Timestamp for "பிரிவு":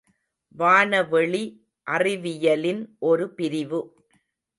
3.33-3.81